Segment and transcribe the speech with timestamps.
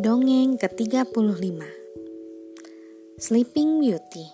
[0.00, 1.60] Dongeng ke-35
[3.20, 4.32] Sleeping Beauty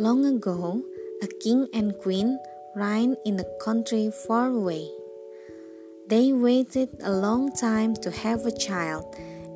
[0.00, 0.80] Long ago,
[1.20, 2.40] a king and queen
[2.72, 4.88] reigned in a country far away.
[6.08, 9.04] They waited a long time to have a child,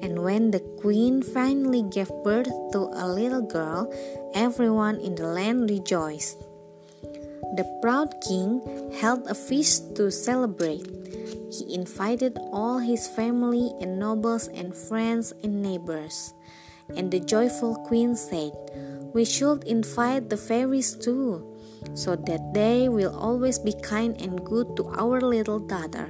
[0.04, 3.88] and when the queen finally gave birth to a little girl,
[4.36, 6.36] everyone in the land rejoiced.
[7.56, 8.60] The proud king
[8.92, 10.84] held a feast to celebrate
[11.52, 16.32] he invited all his family and nobles and friends and neighbors.
[16.96, 18.52] And the joyful queen said,
[19.12, 21.44] We should invite the fairies too,
[21.94, 26.08] so that they will always be kind and good to our little daughter.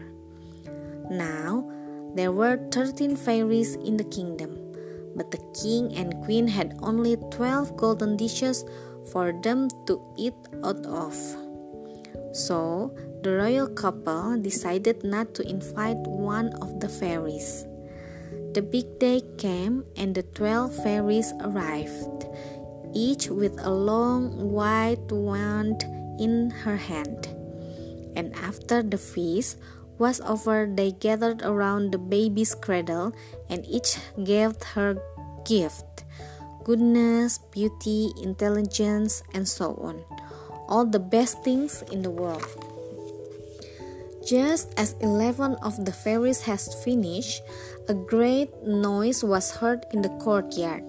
[1.10, 1.68] Now,
[2.14, 4.56] there were thirteen fairies in the kingdom,
[5.16, 8.64] but the king and queen had only twelve golden dishes
[9.10, 11.16] for them to eat out of.
[12.32, 17.64] So the royal couple decided not to invite one of the fairies.
[18.54, 22.26] The big day came and the twelve fairies arrived,
[22.92, 25.84] each with a long white wand
[26.18, 27.30] in her hand.
[28.14, 29.56] And after the feast
[29.98, 33.14] was over, they gathered around the baby's cradle
[33.48, 34.98] and each gave her
[35.46, 35.86] gift
[36.64, 39.98] goodness, beauty, intelligence, and so on
[40.68, 42.71] all the best things in the world.
[44.32, 47.44] Just as eleven of the fairies had finished,
[47.84, 50.80] a great noise was heard in the courtyard.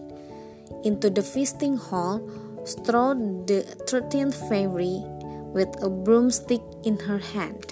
[0.87, 2.23] Into the feasting hall
[2.63, 5.03] strode the thirteenth fairy
[5.51, 7.67] with a broomstick in her hand.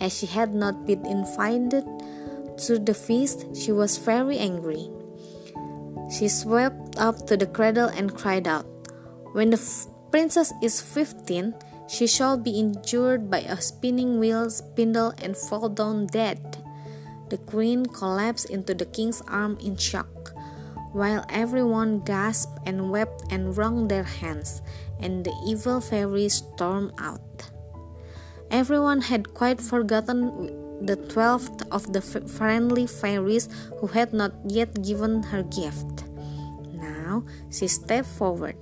[0.00, 1.84] As she had not been invited
[2.64, 4.88] to the feast, she was very angry.
[6.08, 8.64] She swept up to the cradle and cried out,
[9.36, 9.60] When the
[10.08, 11.52] princess is 15,
[11.88, 16.58] she shall be injured by a spinning wheel spindle and fall down dead.
[17.28, 20.32] The queen collapsed into the king's arm in shock,
[20.92, 24.60] while everyone gasped and wept and wrung their hands,
[25.00, 27.50] and the evil fairy stormed out.
[28.50, 35.22] Everyone had quite forgotten the twelfth of the friendly fairies who had not yet given
[35.22, 36.04] her gift.
[36.74, 38.58] Now she stepped forward.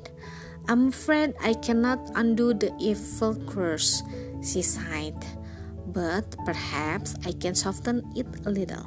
[0.71, 4.05] I'm afraid I cannot undo the evil curse,
[4.39, 5.19] she sighed,
[5.91, 8.87] but perhaps I can soften it a little.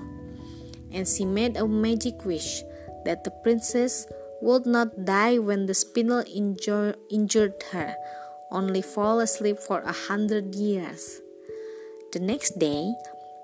[0.94, 2.64] And she made a magic wish
[3.04, 4.08] that the princess
[4.42, 7.94] would not die when the spindle injure, injured her,
[8.50, 11.20] only fall asleep for a hundred years.
[12.14, 12.96] The next day,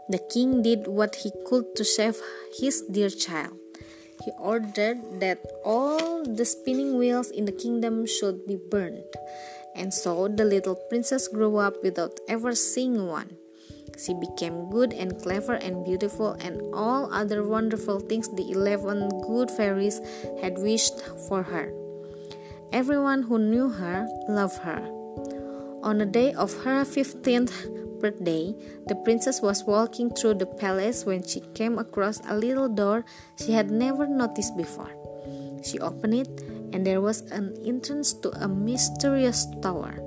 [0.08, 2.16] the king did what he could to save
[2.58, 3.60] his dear child
[4.24, 9.04] he ordered that all the spinning wheels in the kingdom should be burned.
[9.76, 13.38] And so the little princess grew up without ever seeing one.
[13.98, 19.52] She became good and clever and beautiful, and all other wonderful things the eleven good
[19.52, 20.00] fairies
[20.42, 21.74] had wished for her.
[22.72, 24.80] Everyone who knew her loved her.
[25.84, 27.52] On the day of her fifteenth
[28.00, 28.56] birthday,
[28.88, 33.06] the princess was walking through the palace when she came across a little door
[33.38, 34.92] she had never noticed before.
[35.64, 36.30] She opened it,
[36.72, 40.00] and there was an entrance to a mysterious tower.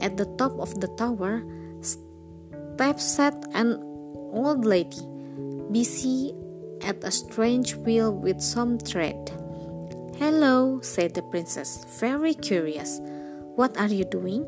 [0.00, 1.42] At the top of the tower,
[1.80, 3.80] stepped sat an
[4.34, 5.00] old lady,
[5.70, 6.34] busy
[6.82, 9.30] at a strange wheel with some thread.
[10.18, 13.00] Hello, said the princess, very curious.
[13.56, 14.44] What are you doing?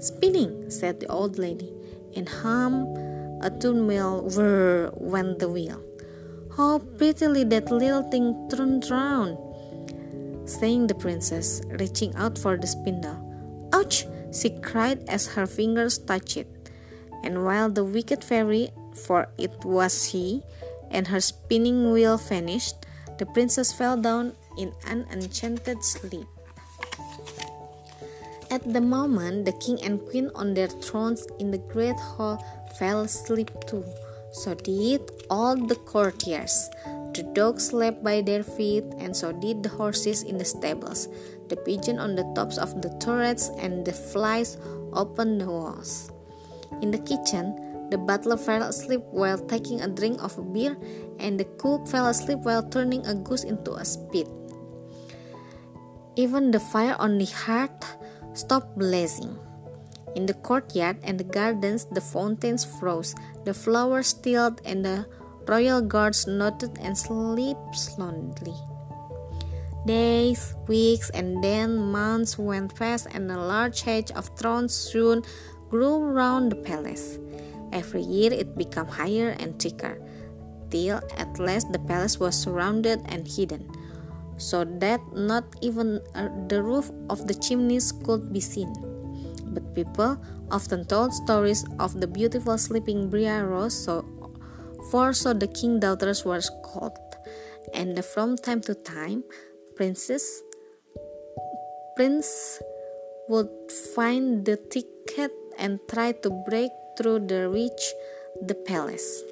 [0.00, 1.75] Spinning, said the old lady
[2.16, 2.88] and hum
[3.42, 5.80] a tune mill whir went the wheel.
[6.56, 9.36] How prettily that little thing turned round,
[10.48, 13.20] saying the princess, reaching out for the spindle.
[13.72, 14.06] Ouch!
[14.32, 16.48] she cried as her fingers touched it.
[17.22, 20.42] And while the wicked fairy, for it was he,
[20.90, 22.76] and her spinning wheel vanished,
[23.18, 26.26] the princess fell down in an enchanted sleep.
[28.56, 32.40] At the moment, the king and queen on their thrones in the great hall
[32.80, 33.84] fell asleep too.
[34.32, 36.72] So did all the courtiers.
[37.12, 41.12] The dogs slept by their feet, and so did the horses in the stables,
[41.52, 44.56] the pigeons on the tops of the turrets, and the flies
[44.96, 46.08] upon the walls.
[46.80, 47.60] In the kitchen,
[47.92, 50.80] the butler fell asleep while taking a drink of beer,
[51.20, 54.32] and the cook fell asleep while turning a goose into a spit.
[56.16, 57.84] Even the fire on the hearth
[58.36, 59.36] stopped blazing.
[60.14, 65.06] In the courtyard and the gardens, the fountains froze, the flowers stilled, and the
[65.48, 68.54] royal guards nodded and slept slowly.
[69.86, 75.22] Days, weeks, and then months went past, and a large hedge of thorns soon
[75.68, 77.18] grew round the palace.
[77.72, 80.00] Every year it became higher and thicker.
[80.70, 83.70] till at last the palace was surrounded and hidden,
[84.36, 88.72] so that not even uh, the roof of the chimneys could be seen.
[89.46, 90.18] But people
[90.50, 94.04] often told stories of the beautiful sleeping Briar Rose, so
[94.90, 96.98] for so the king's daughters were called,
[97.74, 99.24] and from time to time,
[99.74, 100.42] princes,
[101.96, 102.60] prince
[103.28, 103.50] would
[103.94, 107.92] find the ticket and try to break through the reach
[108.42, 109.22] the palace.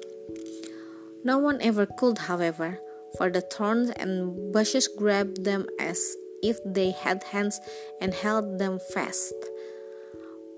[1.23, 2.79] No one ever could, however,
[3.17, 7.59] for the thorns and bushes grabbed them as if they had hands
[8.01, 9.33] and held them fast.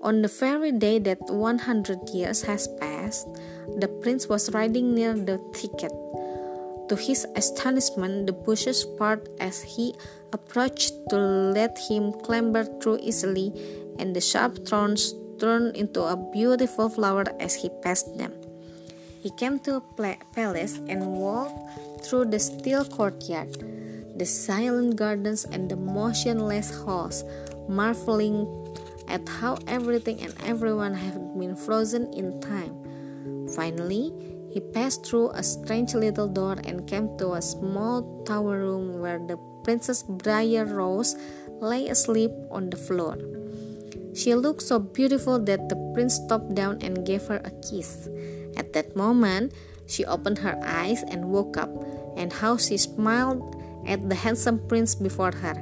[0.00, 3.26] On the very day that 100 years has passed,
[3.78, 5.92] the prince was riding near the thicket.
[6.88, 9.94] To his astonishment, the bushes parted as he
[10.32, 13.52] approached to let him clamber through easily,
[13.98, 18.32] and the sharp thorns turned into a beautiful flower as he passed them.
[19.20, 21.58] He came to a palace and walked
[22.02, 23.52] through the still courtyard,
[24.16, 27.24] the silent gardens, and the motionless halls,
[27.68, 28.46] marveling
[29.08, 32.76] at how everything and everyone had been frozen in time.
[33.54, 34.12] Finally,
[34.50, 39.18] he passed through a strange little door and came to a small tower room where
[39.18, 41.16] the Princess Briar Rose
[41.60, 43.18] lay asleep on the floor.
[44.14, 48.08] She looked so beautiful that the prince stopped down and gave her a kiss.
[48.56, 49.52] At that moment,
[49.88, 51.72] she opened her eyes and woke up,
[52.16, 53.56] and how she smiled
[53.88, 55.56] at the handsome prince before her.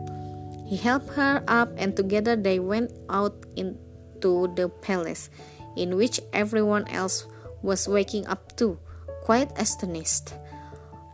[0.66, 5.30] He helped her up, and together they went out into the palace,
[5.76, 7.24] in which everyone else
[7.62, 8.78] was waking up too,
[9.22, 10.34] quite astonished.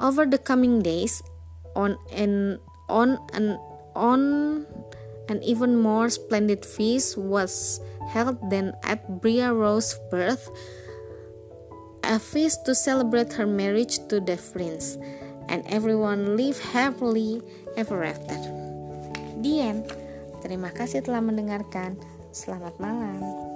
[0.01, 1.23] Over the coming days,
[1.77, 3.59] on and on and
[3.95, 4.67] on
[5.29, 10.51] an even more splendid feast was held than at Briar Rose's birth,
[12.13, 15.01] a feast to celebrate her marriage to the prince,
[15.49, 17.41] and everyone lived happily
[17.81, 18.37] ever after.
[19.41, 19.89] The end.
[20.45, 21.97] Terima kasih telah mendengarkan.
[22.29, 23.52] Selamat malam.